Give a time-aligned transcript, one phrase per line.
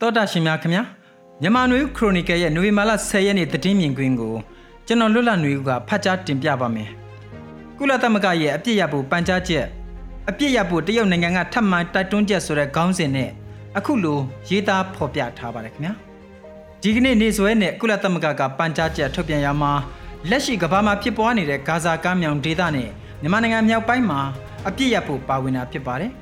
[0.00, 0.82] တောတာရှင်များခင်ဗျာ
[1.40, 4.34] မြန်မာနွေဦးခရိုနီကယ်ရဲ့နိုဝင်ဘာလ10ရက်နေ့သတင်းမြင်ကွင်းကို
[4.86, 6.90] ကျွန်တော်လွတ်လပ်နွေဦးကဖတ်ကြားတင်ပြပါမယ်
[7.78, 9.64] ကုလသမဂ္ဂရဲ့အပြစ်ရဖို့ပန်ကြားချက်
[10.28, 13.30] အပြစ်ရဖို့တရုတ်နိုင်ငံကထပ်မံတိုက်တွန်းချက်ဆိုတဲ့ခေါင်းစဉ်နဲ့
[13.76, 15.92] အခုလိုရေးသားဖော်ပြထားပါတယ်ခင်ဗျာ
[16.82, 19.72] ဒီကနေ့နေ့စွဲနဲ့ကုလသမဂ္ဂကပန်ကြားချက်ထုတ်ပြန်ရမှာ
[20.30, 22.90] လက်ရှိကမ္ဘာမှာဖြစ်ပွားနေတဲ့ဂါဇာကမ်းမြောင်ဒေသနဲ့
[23.20, 24.20] မြန်မာနိုင်ငံမြောက်ပိုင်းမှာ
[24.68, 26.12] အပြစ်ရဖို့ပါဝင်တာဖြစ်ပါတယ်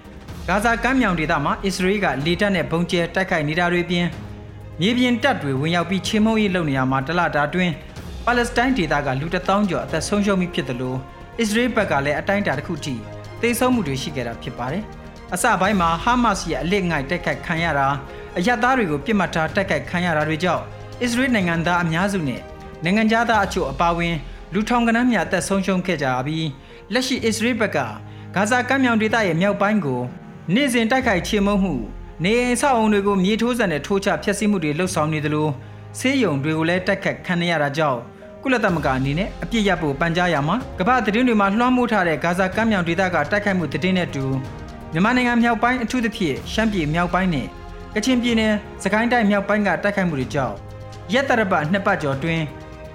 [0.49, 4.07] ဂါဇာကမ်းမြောင်ဒေသမှာအစ္စရေးကလေတပ်နဲ့ဘုံကျဲတိုက်ခိုက်နေတာတွေပြင်
[4.81, 7.71] မြေပြင်တပ်တွေဝင်ရောက်ပြီးချင်းမုံရေးလုပ်နေရမှာတလတာတွင်
[8.25, 10.99] ပါလက်စတိုင်းဒေသကလူတထောင်ကျော်အသက်ဆုံးရှုံးမိဖြစ်တယ်လို့
[11.41, 12.95] အစ္စရေးဘက်ကလည်းအတိုင်းအတာတစ်ခုထိ
[13.41, 14.83] သေဆုံးမှုတွေရှိခဲ့တာဖြစ်ပါတယ်။
[15.35, 17.87] အစပိုင်းမှာဟာမတ်စ်ရဲ့အလစ်ငိုက်တိုက်ခိုက်ခံရတာ
[18.37, 20.63] အယက်သားတွေကိုပြစ်မှတ်ထားတိုက်ခိုက်ခံရတာတွေကြောင့်
[21.03, 22.41] အစ္စရေးနိုင်ငံသားအများစုနဲ့
[22.85, 24.15] နိုင်ငံသားအချို့အပါအဝင်
[24.55, 26.49] လူထောင်ကနန်းများအသက်ဆုံးရှုံးခဲ့ကြပြီး
[26.93, 27.79] လက်ရှိအစ္စရေးဘက်က
[28.35, 30.03] ဂါဇာကမ်းမြောင်ဒေသရဲ့မြောက်ပိုင်းကို
[30.53, 31.75] နေ့စဉ်တိုက်ခိုက်ချေမှုန်းမှု
[32.25, 35.49] နေအိမ်ဆောက်အုံတွေကိုမြေထိုးစံနဲ့ထိုးချဖျက်ဆီးမှုတွေလှုပ်ဆောင်နေသလို
[35.99, 38.01] ဆေးရုံတွေကိုလည်းတိုက်ခတ်ခံရတာကြောင့်
[38.43, 44.25] ကုလသမဂ္ဂအနေနဲ့အပြစ်ရဖို့ပန်ကြားရမှာကမ္ဘာသတင်းတွေမှာလွှမ်းမိုးထားတဲ့ဂါဇာကမ်းမြောင်ဒေသကတိုက်ခိုက်မှုသတင်းနဲ့တူ
[44.93, 47.47] မြန်မာနိုင်ငံမြောက်ပိုင်းအထူးသဖြင့်ရှမ်းပြည်မြောက်ပိုင်းနဲ့
[47.95, 50.55] ကချင်ပြည်နယ်စကိုင်းတိုင်းမြောက်ပိုင်းကတိုက်ခိုက်မှုတွေကြောင့်
[51.13, 52.41] ရက်တရပတ်နှစ်ပတ်ကျော်တွင်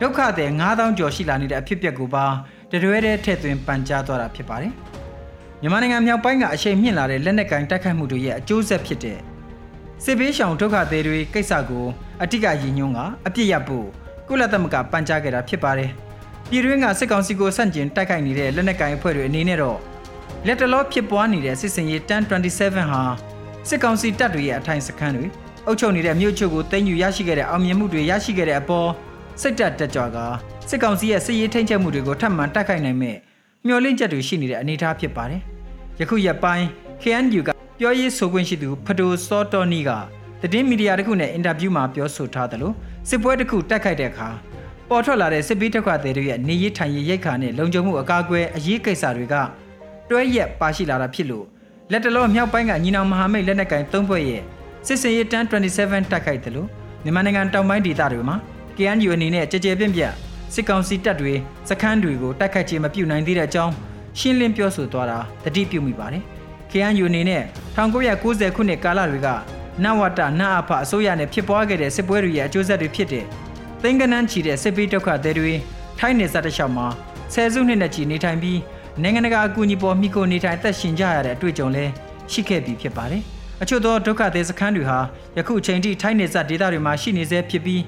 [0.01, 2.25] ဒုက္ခသည်9000ကျော်ရှိလာနေတဲ့အဖြစ်အပျက်ကိုပါ
[2.71, 4.73] တရွဲတဲ့ထည့်သွင်းပန်ကြားသွားတာဖြစ်ပါတယ်။
[5.61, 9.19] မြန်မာနိုင်ငံမြောက်ပိုင်းကအရှိန်မြင့်လာတဲ့လက်နက်ကင်တိုက်ခိုက်မှုတွေရဲ့အကျိုးဆက်ဖြစ်တဲ့
[10.03, 11.85] စစ်ဘေးရှောင်ဒုက္ခသည်တွေကိစ္စကို
[12.21, 13.87] အတိတ်ကရည်ညွှန်းကအပြစ်ရဖို့
[14.27, 15.89] ကုလသမဂ္ဂပန်ကြားခဲ့တာဖြစ်ပါတယ်။
[16.49, 19.77] ပြည်တွင်းကစစ်ကောင်စီကိုဆန့်ကျင်တိုက်ခိုက်နေတဲ့လက်နက်ကင်အဖွဲ့တွေအနေနဲ့တော့
[20.47, 23.01] လက်တလောဖြစ်ပွားနေတဲ့စစ်စင်ရေး1027ဟာ
[23.69, 25.25] စစ်ကောင်စီတပ်တွေရဲ့အထိုင်စခန်းတွေ
[25.65, 28.89] အုပ်ချုပ်နေတဲ့မြို့ချုပ်ကိုတင်ယူရရှိခဲ့တဲ့အောင်မြင်မှုတွေရရှိခဲ့တဲ့အပေါ်
[29.41, 30.17] စစ်တပ်တက်ကြွက
[30.69, 33.17] စစ်ကောင်စီရဲ့စစ်ရေးထိန်းချုပ်မှုတွေကိုထပ်မံတိုက်ခိုက်နိုင်မဲ့
[33.65, 35.41] မျှော်လင့်ချက်တွေရှိနေတဲ့အနေအထားဖြစ်ပါတယ်။
[35.99, 36.65] ယခုရက်ပိုင်း
[37.01, 39.89] KNU ကပြောရေးဆိုခွင့်ရှိသူဖတိုစောတော်နီက
[40.41, 42.73] သတင်းမီဒီယာတစ်ခုနဲ့အင်တာဗျူးမှာပြောဆိုထားတယ်လို့
[43.09, 44.29] စစ်ပွဲတစ်ခုတိုက်ခိုက်တဲ့အခါ
[44.89, 49.35] ပေါ်ထွက်လာတဲ့စစ်ပေးတက်ခွတွေရဲ့နေရထိုင်ရရိတ်ခါနဲ့လုံခြုံမှုအကာအကွယ်အရေးကိစ္စတွေက
[50.09, 51.45] တွဲရက်ပါရှိလာတာဖြစ်လို့
[51.91, 54.41] လက်တလောမြောက်ပိုင်းကညီနောင်မဟာမိတ်လက်နက်ကင်၃ဘွဲ့ရဲ့
[54.87, 56.67] စစ်စင်ရေးတန်း27တိုက်ခိုက်တယ်လို့
[57.03, 58.35] မြန်မာနိုင်ငံတောင်ပိုင်းဒေသတွေမှာ
[58.77, 60.13] KNU အနေနဲ့ကြကြပြန့်ပြန့်
[60.53, 61.33] စစ်ကောင်စီတပ်တွေ
[61.69, 63.73] စခန်းတွေကိုတိုက်ခိုက်ခြင်းမပြုနိုင်သေးတဲ့အကြောင်း
[64.19, 66.23] ရှင်းလင်းပြောဆိုသွားတာတတိပြုမိပါတယ်။
[66.71, 67.43] KNU အနေနဲ့
[67.75, 69.27] 1990ခုနှစ်ကာလတွေက
[69.83, 73.25] နဝတနအဖအစိုးရနဲ့ဖြစ်ပွားခဲ့တဲ့စစ်ပွဲတွေရဲ့အကျိုးဆက်တွေဖြစ်တဲ့
[73.81, 75.53] သိန်းကနန်းချီတဲ့စစ်ပေးဒုက္ခသည်တွေ
[75.99, 76.87] ထိုင်းနယ်စပ်တစ်လျှောက်မှာ
[77.33, 78.59] ဆယ်စုနှစ်နဲ့ချီနေထိုင်ပြီး
[79.01, 81.91] နိုင်ငံတကာအကူအညီပေါ်မိခိုနေထိုင်သက်ရှင်ကြရတဲ့အတွေ့အကြုံလည်း
[82.31, 83.21] ရှိခဲ့ပြီးဖြစ်ပါတယ်။
[83.61, 84.99] အချို့သောဒုက္ခသည်စခန်းတွေဟာ
[85.37, 87.81] ယခုအချိန်ထိထိုင်းနယ်စပ်ဒေသတွေမှာရှိနေဆဲဖြစ်ပြီး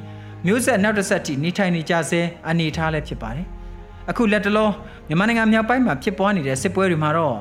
[0.46, 3.46] မျိုးဆက်နောက်တစ်ဆက်ထိနေထိုင်နေကြဆဲအနေအထားလည်းဖြစ်ပါတယ်။
[4.10, 4.70] အခုလက်တလော
[5.08, 7.38] မြန်မာနိုင်ငံမြောက်ပိုင်းမှာဖြစ်ပွားနေတဲ့စစ်ပွဲတွေမှာတော့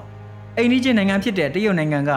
[0.56, 2.10] အိန္ဒိယနိုင်ငံဖြစ်တဲ့တရုတ်နိုင်ငံက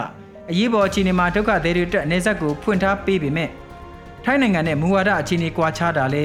[0.50, 3.50] အရေးပေါ်အခြေအနေမှာဒုက္ခသည်တွေအတွက်အနေဆက်ကိုဖွင့်ထားပေးပေမဲ့
[4.24, 6.24] ထိုင်းနိုင်ငံနဲ့မူဝါဒအခြေအနေကွာခြားတာလဲ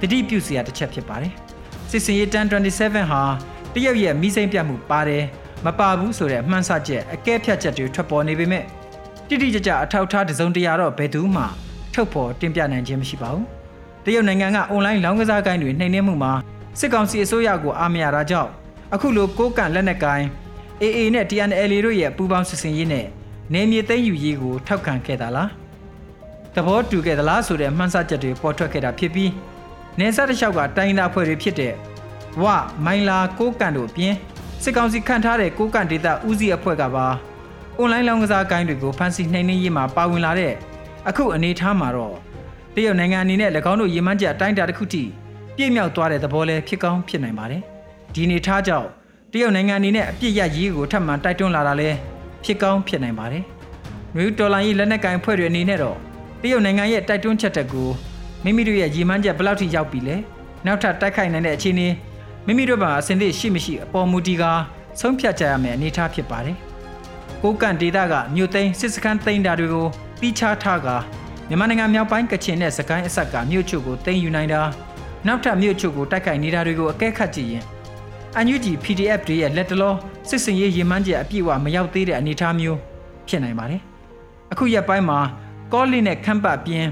[0.00, 1.32] တတိပြုစရာတစ်ချက်ဖြစ်ပါတယ်။
[1.90, 3.22] စစ်စင်ရေးတန်27ဟာ
[3.74, 5.24] တရုတ်ရဲ့မိစိမ့်ပြတ်မှုပါတယ်
[5.64, 8.64] မပါဘူးဆိုတဲ့မှန်းဆချက်အကဲဖြတ်ချက်တွေထွက်ပေါ်နေပေမဲ့
[9.28, 11.44] တိတိကျကျအထောက်ထားတစုံတရာတော့ဘယ်သူမှ
[11.94, 13.46] ထုတ်ဖော်တင်ပြနိုင်ခြင်းမရှိပါဘူး။
[14.06, 16.32] တရုတ်နိုင်ငံကအွန်လိုင်းလောင်းကစားကိုင်းတွေနှိမ်နင်းမှုမှာ
[16.78, 18.50] စစ်ကောင်စီအစိုးရကိုအားမရတာကြောင့်
[18.94, 20.26] အခုလိုကိုးကန်လက်နက်ကိုင်း
[20.82, 23.06] AA နဲ့ TNL တို့ရဲ့ပူးပေါင်းစစ်ဆင်ရေးနဲ့
[23.52, 25.50] နေမြေသိမ်းယူရေးကိုထောက်ခံခဲ့တာလား
[26.54, 29.30] သဘောတူခဲ့သလားဆိုတဲ့မှန်းဆချက်တွေပေါ်ထွက်ခဲ့တာဖြစ်ပြီး
[29.98, 31.74] နေဆက်တစ်လျှောက်ကတိုင်းသားဖွဲ့တွေဖြစ်တဲ့
[32.42, 32.44] ဝ
[32.84, 34.14] မိုင်လာကိုးကန်တို့အပြင်
[34.62, 37.06] စစ်ကောင်စီခန့်ထားတဲ့ကိုးကန်ဒေသဦးစီးအဖွဲ့ကပါ
[37.78, 40.52] အွန်လိုင်းလောင်းကစားကိုင်းတွေကိုဖမ်းဆီးနှိမ်နင်းရေးမှာပါဝင်လာတဲ့
[41.08, 42.16] အခုအနေအထားမှာတော့
[42.76, 45.02] တရုတ်နိုင်ငံအနေနဲ့၎င်းတို့ရေမှန်းချက်အတိုင်းအတာတစ်ခုထိ
[45.56, 47.62] ပြည့်မြောက်သွားတဲ့သဘောလည်းဖြစ်ကောင်းဖြစ်နိုင်ပါတယ်။
[48.14, 48.88] ဒီအနေထားကြောင့်
[49.32, 51.96] တရုတ်နိုင်ငံအနေနဲ့အပြစ်ရရေးကိုထပ်မံတိုက်တွန်းလာတာလည်း
[52.44, 53.44] ဖြစ်ကောင်းဖြစ်နိုင်ပါတယ်။
[54.16, 55.96] နယူးဒေါ်လာရေးလက်နက်ကင်ဖွဲ့တွေအနေနဲ့တော့
[56.42, 57.88] တရုတ်နိုင်ငံရဲ့တိုက်တွန်းချက်တက်ကို
[58.44, 60.16] မိမိတို့ရဲ့ရေမှန်းချက်ဘယ်လောက်ထိရောက်ပြီလဲ။
[60.66, 61.88] နောက်ထပ်တိုက်ခိုက်နိုင်တဲ့အခြေအနေ
[62.46, 64.52] မိမိတို့ဘာအစဉ်သင့်ရှိမရှိအပေါ်မူတည်ကာ
[65.00, 66.56] ဆုံးဖြတ်ကြရမယ်အနေထားဖြစ်ပါတယ်။
[67.42, 69.86] ကိုကန်ဒေတာကမြို့သိမ်းစစ်စခန်းသိမ်းတာတွေကို
[70.20, 70.96] ပြီးခြားထားကာ
[71.48, 74.60] မြန်မာနိုင်ငံမြောက်ပိုင်းကချင်နဲ့စကိုင်းအဆက်ကမြို့ချုပ်ကိုတင်ယူနိုင်တာ
[75.26, 77.64] နောက်ထပ်မြို့ချုပ်ကိုတိုက်ခိုက်နေတာတွေကိုအကဲခတ်ကြည့်ရင်
[78.36, 79.94] အန်ယူဂျီ PDF တွေရဲ့လက်တလော
[80.28, 82.78] စစ်စင်ရေးရင်မှန်းချက်အပြည့်အဝမရောက်သေးတဲ့အနေအထားမျိုး
[83.28, 83.80] ဖြစ်နိုင်ပါတယ်။
[84.52, 85.18] အခုရက်ပိုင်းမှာ
[85.72, 86.88] ကောလီနဲ့ခမ်းပတ်ပြင်း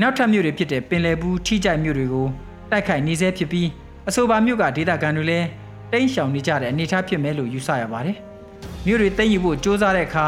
[0.00, 2.26] နောက်ထပ်မြို့တွေဖြစ်တဲ့ပင်လယ်ဘူးထိကြိုက်မြို့တွေကို
[2.70, 3.68] တိုက်ခိုက်နေဆဲဖြစ်ပြီး
[4.08, 5.46] အဆိုပါမြို့ကဒေသခံတွေလည်း
[5.92, 8.16] တိမ်းရှောင်နေကြတဲ့အနေအထားဖြစ်မယ်လို့ယူဆရပါတယ်။
[8.86, 10.26] မြို့တွေတိမ်းယူဖို့စ조사တဲ့အခါ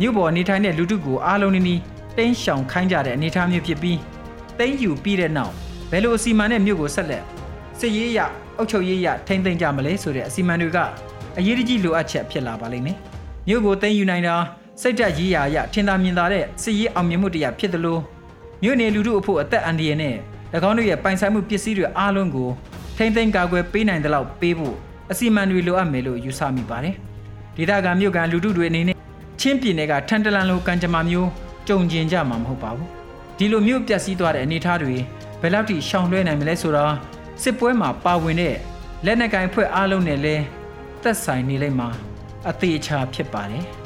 [0.00, 1.80] မြို့ပေါ်နေထိုင်တဲ့လူထုကိုအားလုံးနီးနီး
[2.16, 3.98] တင်းရှောင်ခိုင်းကြတဲ့အနေအထားမျိုးဖြစ်ပြီး
[4.58, 5.52] တင်းယူပြီးတဲ့နောက်
[5.90, 7.24] ဘယ်လိုအစီအမံနဲ့မြို့ကိုဆက်လက်
[7.78, 8.20] စစ်ရေးရ
[8.58, 10.78] အုပ်ချုပ်ရေးရထိမ့်သိမ့်ကြမလဲဆိုတဲ့အစီအမံတွေက
[11.38, 12.96] အရေးတကြီးလိုအပ်ချက်ဖြစ်လာပါလိမ့်မယ်
[13.48, 14.34] မြို့ကိုတင်းယူနိုင်တာ
[14.80, 18.00] စိတ်တက်ရေးရာရထင်သာမြင်သာတဲ့စစ်ရေးအောင်မြင်မှုတရားဖြစ်တယ်လို့
[18.62, 20.16] မြို့နယ်လူထုအဖို့အသက်အန္တရာယ်နဲ့၎
[20.68, 22.48] င်းတို့ရဲ့ပိုင်ဆိုင်မှုပစ္စည်းတွေအားလုံးကို
[22.96, 24.74] ထိမ့်သိမ်းကာကွယ်ပေးနိုင်တဲ့လောက်ပေးဖို့
[25.10, 26.94] အစီအမံတွေလိုအပ်မယ်လို့ယူဆမိပါတယ်။
[27.56, 28.96] ဒေသခံမြို့ကန်လူထုတွေအနေနဲ့
[29.40, 31.28] ချင်းပြည်နယ်ကထန်တလန်လိုကံကြမ္မာမျိုး
[31.68, 32.88] ကြုံကျင်ကြမှာမဟုတ်ပါဘူး။
[33.38, 34.94] ဒီလိုမျိုးပျက်စီးသွားတဲ့အနေအထားတွေ
[35.40, 36.94] ဘယ်လောက်ထိရှောင်လွှဲနိုင်မလဲဆိုတော့
[37.42, 38.56] စစ်ပွဲမှာပါဝင်တဲ့
[39.04, 40.36] လက်နက်ကင်ဖွဲ့အားလုံးနဲ့လဲ
[41.02, 41.88] သက်ဆိုင်နေလိမ့်မှာ
[42.48, 43.64] အသေးချာဖြစ်ပါတယ်။